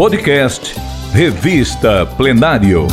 Podcast 0.00 0.80
Revista 1.12 2.06
Plenário. 2.06 2.86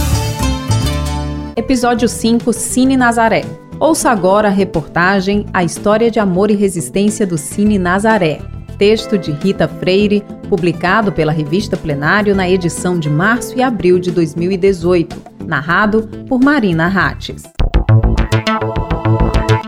Episódio 1.56 2.06
5 2.06 2.52
Cine 2.52 2.98
Nazaré. 2.98 3.46
Ouça 3.80 4.12
agora 4.12 4.50
a 4.50 4.52
reportagem 4.52 5.46
A 5.54 5.64
História 5.64 6.12
de 6.12 6.20
Amor 6.20 6.52
e 6.52 6.54
Resistência 6.54 7.26
do 7.26 7.38
Cine 7.38 7.80
Nazaré. 7.80 8.42
Texto 8.78 9.18
de 9.18 9.32
Rita 9.32 9.70
Freire, 9.70 10.22
publicado 10.50 11.14
pela 11.14 11.32
Revista 11.32 11.78
Plenário 11.78 12.36
na 12.36 12.50
edição 12.50 13.00
de 13.00 13.10
março 13.10 13.58
e 13.58 13.64
abril 13.64 14.00
de 14.00 14.12
2018. 14.12 15.16
Narrado 15.46 16.10
por 16.28 16.44
Marina 16.44 16.90
Rates. 16.90 17.57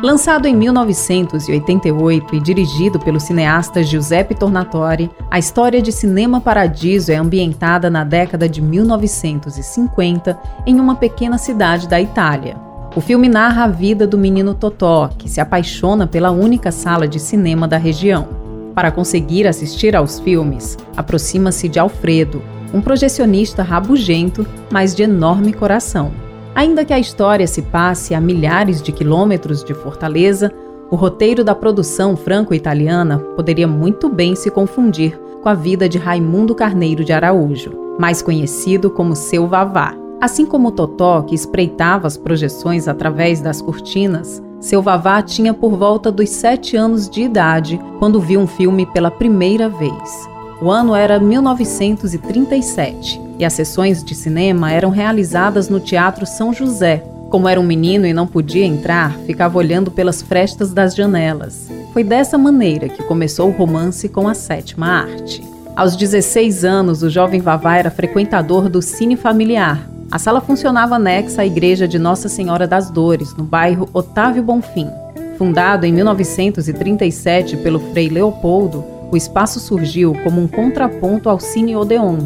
Lançado 0.01 0.45
em 0.45 0.55
1988 0.55 2.33
e 2.33 2.39
dirigido 2.39 2.97
pelo 2.97 3.19
cineasta 3.19 3.83
Giuseppe 3.83 4.33
Tornatore, 4.33 5.11
a 5.29 5.37
história 5.37 5.81
de 5.81 5.91
Cinema 5.91 6.39
Paradiso 6.39 7.11
é 7.11 7.15
ambientada 7.15 7.89
na 7.89 8.05
década 8.05 8.47
de 8.47 8.61
1950 8.61 10.39
em 10.65 10.79
uma 10.79 10.95
pequena 10.95 11.37
cidade 11.37 11.85
da 11.85 11.99
Itália. 11.99 12.55
O 12.95 13.01
filme 13.01 13.27
narra 13.27 13.65
a 13.65 13.67
vida 13.67 14.07
do 14.07 14.17
menino 14.17 14.53
Totó, 14.53 15.09
que 15.17 15.29
se 15.29 15.41
apaixona 15.41 16.07
pela 16.07 16.31
única 16.31 16.71
sala 16.71 17.05
de 17.05 17.19
cinema 17.19 17.67
da 17.67 17.77
região. 17.77 18.29
Para 18.73 18.91
conseguir 18.91 19.45
assistir 19.47 19.97
aos 19.97 20.17
filmes, 20.17 20.77
aproxima-se 20.95 21.67
de 21.67 21.77
Alfredo, 21.77 22.41
um 22.73 22.79
projecionista 22.79 23.63
rabugento, 23.63 24.47
mas 24.71 24.95
de 24.95 25.03
enorme 25.03 25.51
coração. 25.51 26.28
Ainda 26.59 26.83
que 26.83 26.91
a 26.91 26.99
história 26.99 27.47
se 27.47 27.61
passe 27.61 28.13
a 28.13 28.19
milhares 28.19 28.81
de 28.81 28.91
quilômetros 28.91 29.63
de 29.63 29.73
Fortaleza, 29.73 30.51
o 30.91 30.95
roteiro 30.97 31.41
da 31.41 31.55
produção 31.55 32.17
franco-italiana 32.17 33.17
poderia 33.37 33.65
muito 33.65 34.09
bem 34.09 34.35
se 34.35 34.51
confundir 34.51 35.17
com 35.41 35.47
a 35.47 35.53
vida 35.53 35.87
de 35.87 35.97
Raimundo 35.97 36.53
Carneiro 36.53 37.05
de 37.05 37.13
Araújo, 37.13 37.95
mais 37.97 38.21
conhecido 38.21 38.89
como 38.89 39.15
Seu 39.15 39.47
Vavá. 39.47 39.95
Assim 40.19 40.45
como 40.45 40.73
Totó, 40.73 41.21
que 41.21 41.33
espreitava 41.33 42.07
as 42.07 42.17
projeções 42.17 42.89
através 42.89 43.39
das 43.39 43.61
cortinas, 43.61 44.43
seu 44.59 44.81
Vavá 44.81 45.21
tinha 45.21 45.53
por 45.53 45.77
volta 45.77 46.11
dos 46.11 46.29
sete 46.29 46.75
anos 46.75 47.09
de 47.09 47.21
idade 47.21 47.79
quando 47.99 48.19
viu 48.19 48.37
um 48.37 48.47
filme 48.47 48.85
pela 48.85 49.09
primeira 49.09 49.69
vez. 49.69 50.29
O 50.61 50.69
ano 50.69 50.93
era 50.93 51.19
1937 51.19 53.21
e 53.39 53.45
as 53.45 53.53
sessões 53.53 54.03
de 54.03 54.13
cinema 54.13 54.69
eram 54.69 54.89
realizadas 54.89 55.69
no 55.69 55.79
Teatro 55.79 56.25
São 56.25 56.51
José. 56.51 57.01
Como 57.29 57.47
era 57.47 57.61
um 57.61 57.65
menino 57.65 58.05
e 58.05 58.11
não 58.11 58.27
podia 58.27 58.65
entrar, 58.65 59.15
ficava 59.25 59.57
olhando 59.57 59.89
pelas 59.89 60.21
frestas 60.21 60.73
das 60.73 60.93
janelas. 60.93 61.71
Foi 61.93 62.03
dessa 62.03 62.37
maneira 62.37 62.89
que 62.89 63.03
começou 63.03 63.47
o 63.47 63.53
romance 63.53 64.09
com 64.09 64.27
a 64.27 64.33
sétima 64.33 64.87
arte. 64.87 65.41
Aos 65.77 65.95
16 65.95 66.65
anos, 66.65 67.03
o 67.03 67.09
jovem 67.09 67.39
Vavá 67.39 67.77
era 67.77 67.89
frequentador 67.89 68.67
do 68.67 68.81
Cine 68.81 69.15
Familiar. 69.15 69.89
A 70.11 70.19
sala 70.19 70.41
funcionava 70.41 70.95
anexa 70.95 71.41
à 71.41 71.45
Igreja 71.45 71.87
de 71.87 71.97
Nossa 71.97 72.27
Senhora 72.27 72.67
das 72.67 72.89
Dores, 72.89 73.33
no 73.33 73.45
bairro 73.45 73.87
Otávio 73.93 74.43
Bonfim. 74.43 74.89
Fundado 75.37 75.85
em 75.85 75.93
1937 75.93 77.55
pelo 77.57 77.79
Frei 77.91 78.09
Leopoldo, 78.09 78.98
o 79.11 79.17
espaço 79.17 79.59
surgiu 79.59 80.13
como 80.23 80.41
um 80.41 80.47
contraponto 80.47 81.29
ao 81.29 81.39
Cine 81.39 81.75
Odeon. 81.75 82.17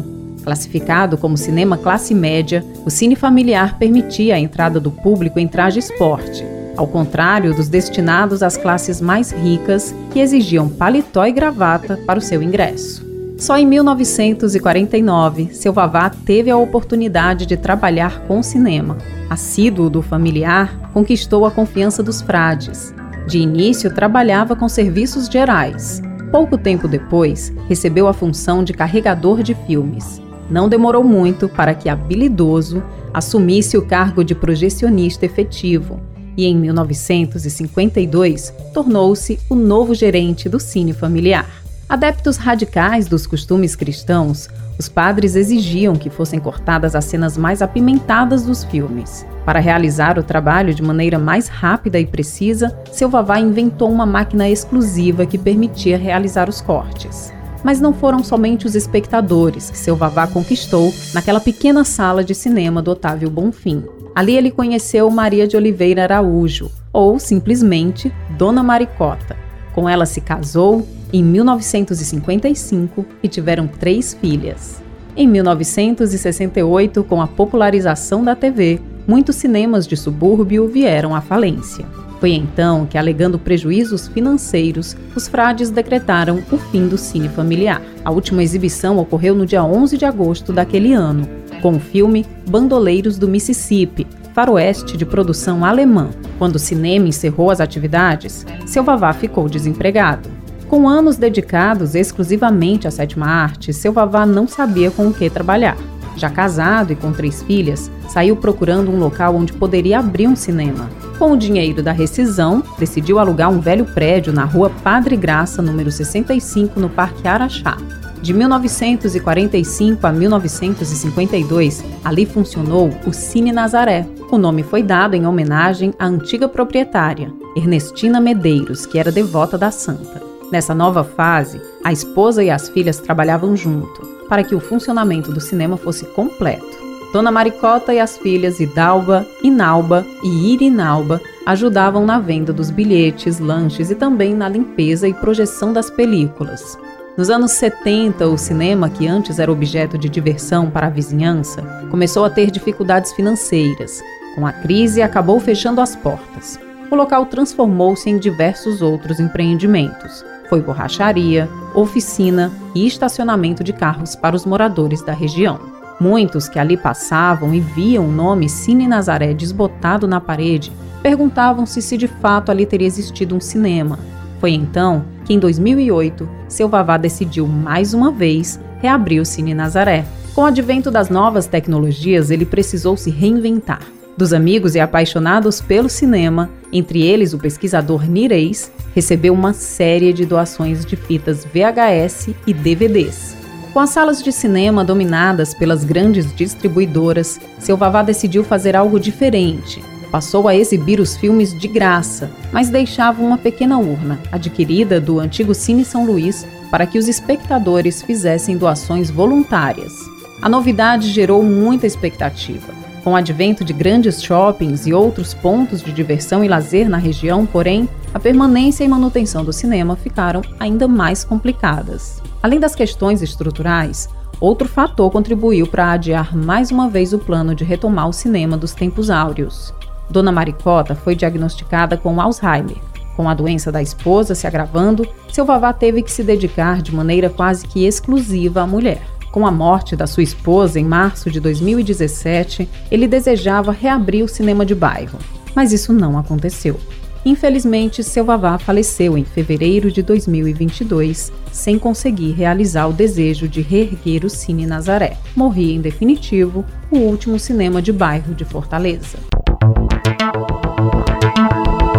Classificado 0.42 1.16
como 1.16 1.38
cinema 1.38 1.78
classe 1.78 2.14
média, 2.14 2.64
o 2.84 2.90
cine 2.90 3.16
familiar 3.16 3.78
permitia 3.78 4.34
a 4.34 4.38
entrada 4.38 4.78
do 4.78 4.90
público 4.90 5.38
em 5.38 5.48
traje 5.48 5.78
esporte, 5.78 6.44
ao 6.76 6.86
contrário 6.86 7.54
dos 7.54 7.68
destinados 7.68 8.42
às 8.42 8.56
classes 8.56 9.00
mais 9.00 9.30
ricas, 9.30 9.94
que 10.12 10.20
exigiam 10.20 10.68
paletó 10.68 11.24
e 11.24 11.32
gravata 11.32 11.98
para 12.06 12.18
o 12.18 12.22
seu 12.22 12.42
ingresso. 12.42 13.02
Só 13.38 13.58
em 13.58 13.66
1949, 13.66 15.48
seu 15.52 15.72
Vavá 15.72 16.10
teve 16.10 16.50
a 16.50 16.56
oportunidade 16.56 17.46
de 17.46 17.56
trabalhar 17.56 18.20
com 18.26 18.42
cinema. 18.42 18.98
Assíduo 19.28 19.90
do 19.90 20.02
familiar, 20.02 20.90
conquistou 20.92 21.44
a 21.44 21.50
confiança 21.50 22.02
dos 22.02 22.20
frades. 22.20 22.94
De 23.26 23.38
início, 23.38 23.92
trabalhava 23.92 24.54
com 24.54 24.68
serviços 24.68 25.26
gerais, 25.26 26.00
Pouco 26.34 26.58
tempo 26.58 26.88
depois, 26.88 27.52
recebeu 27.68 28.08
a 28.08 28.12
função 28.12 28.64
de 28.64 28.72
carregador 28.72 29.40
de 29.40 29.54
filmes. 29.54 30.20
Não 30.50 30.68
demorou 30.68 31.04
muito 31.04 31.48
para 31.48 31.76
que 31.76 31.88
habilidoso 31.88 32.82
assumisse 33.12 33.78
o 33.78 33.86
cargo 33.86 34.24
de 34.24 34.34
projecionista 34.34 35.24
efetivo 35.24 36.00
e, 36.36 36.44
em 36.46 36.56
1952, 36.56 38.52
tornou-se 38.72 39.38
o 39.48 39.54
novo 39.54 39.94
gerente 39.94 40.48
do 40.48 40.58
Cine 40.58 40.92
Familiar. 40.92 41.48
Adeptos 41.88 42.36
radicais 42.36 43.06
dos 43.06 43.28
costumes 43.28 43.76
cristãos, 43.76 44.48
os 44.76 44.88
padres 44.88 45.36
exigiam 45.36 45.94
que 45.94 46.10
fossem 46.10 46.40
cortadas 46.40 46.96
as 46.96 47.04
cenas 47.04 47.38
mais 47.38 47.62
apimentadas 47.62 48.42
dos 48.42 48.64
filmes. 48.64 49.24
Para 49.44 49.60
realizar 49.60 50.18
o 50.18 50.22
trabalho 50.22 50.74
de 50.74 50.82
maneira 50.82 51.18
mais 51.18 51.48
rápida 51.48 52.00
e 52.00 52.06
precisa, 52.06 52.76
seu 52.90 53.08
Vavá 53.10 53.38
inventou 53.38 53.90
uma 53.90 54.06
máquina 54.06 54.48
exclusiva 54.48 55.26
que 55.26 55.36
permitia 55.36 55.98
realizar 55.98 56.48
os 56.48 56.62
cortes. 56.62 57.32
Mas 57.62 57.80
não 57.80 57.92
foram 57.92 58.24
somente 58.24 58.66
os 58.66 58.74
espectadores 58.74 59.70
que 59.70 59.78
seu 59.78 59.96
Vavá 59.96 60.26
conquistou 60.26 60.92
naquela 61.12 61.40
pequena 61.40 61.84
sala 61.84 62.24
de 62.24 62.34
cinema 62.34 62.80
do 62.80 62.90
Otávio 62.90 63.30
Bonfim. 63.30 63.84
Ali 64.14 64.36
ele 64.36 64.50
conheceu 64.50 65.10
Maria 65.10 65.46
de 65.46 65.56
Oliveira 65.56 66.04
Araújo, 66.04 66.70
ou 66.92 67.18
simplesmente 67.18 68.12
Dona 68.38 68.62
Maricota. 68.62 69.36
Com 69.74 69.88
ela 69.88 70.06
se 70.06 70.20
casou 70.20 70.86
em 71.12 71.22
1955 71.22 73.04
e 73.22 73.28
tiveram 73.28 73.66
três 73.66 74.14
filhas. 74.14 74.82
Em 75.16 75.28
1968, 75.28 77.04
com 77.04 77.20
a 77.20 77.26
popularização 77.26 78.24
da 78.24 78.34
TV, 78.34 78.80
muitos 79.06 79.36
cinemas 79.36 79.86
de 79.86 79.96
subúrbio 79.96 80.68
vieram 80.68 81.14
à 81.14 81.20
falência. 81.20 81.86
Foi 82.20 82.32
então 82.32 82.86
que, 82.86 82.96
alegando 82.96 83.38
prejuízos 83.38 84.08
financeiros, 84.08 84.96
os 85.14 85.28
frades 85.28 85.70
decretaram 85.70 86.42
o 86.50 86.56
fim 86.56 86.88
do 86.88 86.96
cine 86.96 87.28
familiar. 87.28 87.82
A 88.04 88.10
última 88.10 88.42
exibição 88.42 88.96
ocorreu 88.96 89.34
no 89.34 89.44
dia 89.44 89.62
11 89.62 89.98
de 89.98 90.04
agosto 90.04 90.52
daquele 90.52 90.94
ano, 90.94 91.28
com 91.60 91.76
o 91.76 91.80
filme 91.80 92.24
Bandoleiros 92.48 93.18
do 93.18 93.28
Mississippi, 93.28 94.06
faroeste 94.32 94.96
de 94.96 95.04
produção 95.04 95.64
alemã. 95.64 96.10
Quando 96.38 96.56
o 96.56 96.58
cinema 96.58 97.08
encerrou 97.08 97.50
as 97.50 97.60
atividades, 97.60 98.46
seu 98.66 98.82
Vavá 98.82 99.12
ficou 99.12 99.48
desempregado. 99.48 100.28
Com 100.68 100.88
anos 100.88 101.16
dedicados 101.16 101.94
exclusivamente 101.94 102.88
à 102.88 102.90
sétima 102.90 103.26
arte, 103.26 103.72
seu 103.72 103.92
Vavá 103.92 104.24
não 104.24 104.48
sabia 104.48 104.90
com 104.90 105.08
o 105.08 105.14
que 105.14 105.28
trabalhar. 105.28 105.76
Já 106.16 106.30
casado 106.30 106.92
e 106.92 106.96
com 106.96 107.12
três 107.12 107.42
filhas, 107.42 107.90
saiu 108.08 108.36
procurando 108.36 108.90
um 108.90 108.98
local 108.98 109.34
onde 109.36 109.52
poderia 109.52 109.98
abrir 109.98 110.28
um 110.28 110.36
cinema. 110.36 110.88
Com 111.18 111.32
o 111.32 111.36
dinheiro 111.36 111.82
da 111.82 111.92
rescisão, 111.92 112.62
decidiu 112.78 113.18
alugar 113.18 113.50
um 113.50 113.60
velho 113.60 113.84
prédio 113.84 114.32
na 114.32 114.44
rua 114.44 114.70
Padre 114.82 115.16
Graça, 115.16 115.62
número 115.62 115.90
65, 115.90 116.80
no 116.80 116.88
Parque 116.88 117.26
Araxá. 117.26 117.76
De 118.20 118.32
1945 118.32 120.06
a 120.06 120.10
1952, 120.10 121.84
ali 122.02 122.24
funcionou 122.24 122.90
o 123.06 123.12
Cine 123.12 123.52
Nazaré. 123.52 124.06
O 124.30 124.38
nome 124.38 124.62
foi 124.62 124.82
dado 124.82 125.14
em 125.14 125.26
homenagem 125.26 125.92
à 125.98 126.06
antiga 126.06 126.48
proprietária, 126.48 127.30
Ernestina 127.54 128.20
Medeiros, 128.20 128.86
que 128.86 128.98
era 128.98 129.12
devota 129.12 129.58
da 129.58 129.70
santa. 129.70 130.22
Nessa 130.50 130.74
nova 130.74 131.04
fase, 131.04 131.60
a 131.84 131.92
esposa 131.92 132.42
e 132.42 132.50
as 132.50 132.68
filhas 132.68 132.98
trabalhavam 132.98 133.56
junto, 133.56 134.13
para 134.28 134.44
que 134.44 134.54
o 134.54 134.60
funcionamento 134.60 135.32
do 135.32 135.40
cinema 135.40 135.76
fosse 135.76 136.04
completo. 136.06 136.84
Dona 137.12 137.30
Maricota 137.30 137.94
e 137.94 138.00
as 138.00 138.18
filhas 138.18 138.58
Idalba, 138.58 139.24
Inalba 139.42 140.04
e 140.22 140.52
Irinalba 140.52 141.20
ajudavam 141.46 142.04
na 142.04 142.18
venda 142.18 142.52
dos 142.52 142.70
bilhetes, 142.70 143.38
lanches 143.38 143.90
e 143.90 143.94
também 143.94 144.34
na 144.34 144.48
limpeza 144.48 145.06
e 145.06 145.14
projeção 145.14 145.72
das 145.72 145.88
películas. 145.88 146.76
Nos 147.16 147.30
anos 147.30 147.52
70, 147.52 148.26
o 148.26 148.36
cinema, 148.36 148.90
que 148.90 149.06
antes 149.06 149.38
era 149.38 149.52
objeto 149.52 149.96
de 149.96 150.08
diversão 150.08 150.68
para 150.68 150.88
a 150.88 150.90
vizinhança, 150.90 151.62
começou 151.88 152.24
a 152.24 152.30
ter 152.30 152.50
dificuldades 152.50 153.12
financeiras. 153.12 154.02
Com 154.34 154.44
a 154.44 154.52
crise, 154.52 155.00
acabou 155.00 155.38
fechando 155.38 155.80
as 155.80 155.94
portas. 155.94 156.58
O 156.90 156.96
local 156.96 157.26
transformou-se 157.26 158.10
em 158.10 158.18
diversos 158.18 158.82
outros 158.82 159.20
empreendimentos. 159.20 160.24
Foi 160.54 160.62
borracharia, 160.62 161.50
oficina 161.74 162.52
e 162.76 162.86
estacionamento 162.86 163.64
de 163.64 163.72
carros 163.72 164.14
para 164.14 164.36
os 164.36 164.46
moradores 164.46 165.02
da 165.02 165.12
região. 165.12 165.58
Muitos 165.98 166.48
que 166.48 166.60
ali 166.60 166.76
passavam 166.76 167.52
e 167.52 167.58
viam 167.58 168.04
o 168.04 168.12
nome 168.12 168.48
Cine 168.48 168.86
Nazaré 168.86 169.34
desbotado 169.34 170.06
na 170.06 170.20
parede 170.20 170.70
perguntavam-se 171.02 171.82
se 171.82 171.96
de 171.96 172.06
fato 172.06 172.52
ali 172.52 172.66
teria 172.66 172.86
existido 172.86 173.34
um 173.34 173.40
cinema. 173.40 173.98
Foi 174.38 174.52
então 174.52 175.04
que 175.24 175.34
em 175.34 175.40
2008, 175.40 176.28
seu 176.46 176.68
Vavá 176.68 176.96
decidiu 176.96 177.48
mais 177.48 177.92
uma 177.92 178.12
vez 178.12 178.60
reabrir 178.80 179.20
o 179.20 179.26
Cine 179.26 179.54
Nazaré. 179.54 180.04
Com 180.36 180.42
o 180.42 180.46
advento 180.46 180.88
das 180.88 181.10
novas 181.10 181.48
tecnologias, 181.48 182.30
ele 182.30 182.46
precisou 182.46 182.96
se 182.96 183.10
reinventar. 183.10 183.80
Dos 184.16 184.32
amigos 184.32 184.76
e 184.76 184.80
apaixonados 184.80 185.60
pelo 185.60 185.88
cinema, 185.88 186.48
entre 186.72 187.02
eles 187.02 187.34
o 187.34 187.38
pesquisador 187.38 188.08
Nireis, 188.08 188.70
recebeu 188.94 189.34
uma 189.34 189.52
série 189.52 190.12
de 190.12 190.24
doações 190.24 190.86
de 190.86 190.94
fitas 190.94 191.44
VHS 191.44 192.30
e 192.46 192.54
DVDs. 192.54 193.36
Com 193.72 193.80
as 193.80 193.90
salas 193.90 194.22
de 194.22 194.30
cinema 194.30 194.84
dominadas 194.84 195.52
pelas 195.52 195.82
grandes 195.82 196.32
distribuidoras, 196.32 197.40
seu 197.58 197.76
Vavá 197.76 198.04
decidiu 198.04 198.44
fazer 198.44 198.76
algo 198.76 199.00
diferente. 199.00 199.82
Passou 200.12 200.46
a 200.46 200.54
exibir 200.54 201.00
os 201.00 201.16
filmes 201.16 201.52
de 201.58 201.66
graça, 201.66 202.30
mas 202.52 202.70
deixava 202.70 203.20
uma 203.20 203.36
pequena 203.36 203.78
urna, 203.80 204.20
adquirida 204.30 205.00
do 205.00 205.18
antigo 205.18 205.52
Cine 205.56 205.84
São 205.84 206.06
Luís, 206.06 206.46
para 206.70 206.86
que 206.86 206.98
os 206.98 207.08
espectadores 207.08 208.00
fizessem 208.00 208.56
doações 208.56 209.10
voluntárias. 209.10 209.92
A 210.40 210.48
novidade 210.48 211.10
gerou 211.10 211.42
muita 211.42 211.84
expectativa. 211.84 212.83
Com 213.04 213.12
o 213.12 213.16
advento 213.16 213.62
de 213.62 213.74
grandes 213.74 214.22
shoppings 214.22 214.86
e 214.86 214.94
outros 214.94 215.34
pontos 215.34 215.82
de 215.82 215.92
diversão 215.92 216.42
e 216.42 216.48
lazer 216.48 216.88
na 216.88 216.96
região, 216.96 217.44
porém, 217.44 217.86
a 218.14 218.18
permanência 218.18 218.82
e 218.82 218.88
manutenção 218.88 219.44
do 219.44 219.52
cinema 219.52 219.94
ficaram 219.94 220.40
ainda 220.58 220.88
mais 220.88 221.22
complicadas. 221.22 222.22
Além 222.42 222.58
das 222.58 222.74
questões 222.74 223.20
estruturais, 223.20 224.08
outro 224.40 224.66
fator 224.66 225.10
contribuiu 225.10 225.66
para 225.66 225.92
adiar 225.92 226.34
mais 226.34 226.70
uma 226.70 226.88
vez 226.88 227.12
o 227.12 227.18
plano 227.18 227.54
de 227.54 227.62
retomar 227.62 228.08
o 228.08 228.12
cinema 228.12 228.56
dos 228.56 228.72
tempos 228.72 229.10
áureos. 229.10 229.74
Dona 230.08 230.32
Maricota 230.32 230.94
foi 230.94 231.14
diagnosticada 231.14 231.98
com 231.98 232.18
Alzheimer. 232.18 232.78
Com 233.18 233.28
a 233.28 233.34
doença 233.34 233.70
da 233.70 233.82
esposa 233.82 234.34
se 234.34 234.46
agravando, 234.46 235.06
seu 235.30 235.44
vavá 235.44 235.74
teve 235.74 236.02
que 236.02 236.10
se 236.10 236.22
dedicar 236.22 236.80
de 236.80 236.94
maneira 236.94 237.28
quase 237.28 237.66
que 237.66 237.84
exclusiva 237.84 238.62
à 238.62 238.66
mulher. 238.66 239.02
Com 239.34 239.44
a 239.44 239.50
morte 239.50 239.96
da 239.96 240.06
sua 240.06 240.22
esposa 240.22 240.78
em 240.78 240.84
março 240.84 241.28
de 241.28 241.40
2017, 241.40 242.68
ele 242.88 243.08
desejava 243.08 243.72
reabrir 243.72 244.22
o 244.22 244.28
cinema 244.28 244.64
de 244.64 244.76
bairro, 244.76 245.18
mas 245.56 245.72
isso 245.72 245.92
não 245.92 246.16
aconteceu. 246.16 246.78
Infelizmente, 247.24 248.04
seu 248.04 248.24
Vavá 248.24 248.56
faleceu 248.58 249.18
em 249.18 249.24
fevereiro 249.24 249.90
de 249.90 250.04
2022, 250.04 251.32
sem 251.50 251.80
conseguir 251.80 252.30
realizar 252.30 252.86
o 252.86 252.92
desejo 252.92 253.48
de 253.48 253.60
reerguer 253.60 254.24
o 254.24 254.30
Cine 254.30 254.66
Nazaré. 254.66 255.16
Morria 255.34 255.74
em 255.74 255.80
definitivo 255.80 256.64
o 256.88 256.98
último 256.98 257.36
cinema 257.36 257.82
de 257.82 257.92
bairro 257.92 258.36
de 258.36 258.44
Fortaleza. 258.44 259.18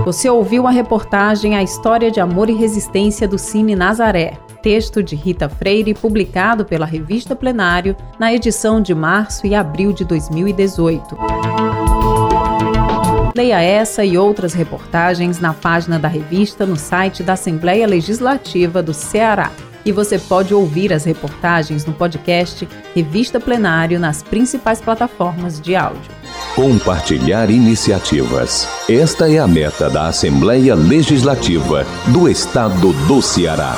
Você 0.05 0.29
ouviu 0.29 0.67
a 0.67 0.71
reportagem 0.71 1.57
A 1.57 1.61
História 1.61 2.09
de 2.09 2.21
Amor 2.21 2.49
e 2.49 2.53
Resistência 2.53 3.27
do 3.27 3.37
Cine 3.37 3.75
Nazaré, 3.75 4.37
texto 4.65 5.03
de 5.03 5.15
Rita 5.15 5.47
Freire, 5.47 5.93
publicado 5.93 6.65
pela 6.65 6.87
revista 6.87 7.35
Plenário 7.35 7.95
na 8.17 8.33
edição 8.33 8.81
de 8.81 8.95
março 8.95 9.45
e 9.45 9.53
abril 9.53 9.93
de 9.93 10.03
2018. 10.03 11.15
Leia 13.35 13.61
essa 13.61 14.03
e 14.03 14.17
outras 14.17 14.55
reportagens 14.55 15.39
na 15.39 15.53
página 15.53 15.99
da 15.99 16.07
revista 16.07 16.65
no 16.65 16.75
site 16.75 17.21
da 17.21 17.33
Assembleia 17.33 17.85
Legislativa 17.85 18.81
do 18.81 18.91
Ceará. 18.91 19.51
E 19.85 19.91
você 19.91 20.17
pode 20.17 20.51
ouvir 20.51 20.91
as 20.91 21.03
reportagens 21.03 21.85
no 21.85 21.93
podcast 21.93 22.67
Revista 22.95 23.39
Plenário 23.39 23.99
nas 23.99 24.23
principais 24.23 24.81
plataformas 24.81 25.61
de 25.61 25.75
áudio. 25.75 26.11
Compartilhar 26.55 27.51
iniciativas. 27.51 28.67
Esta 28.89 29.31
é 29.31 29.37
a 29.37 29.47
meta 29.47 29.91
da 29.91 30.07
Assembleia 30.07 30.73
Legislativa 30.73 31.85
do 32.07 32.27
Estado 32.27 32.93
do 33.07 33.21
Ceará. 33.21 33.77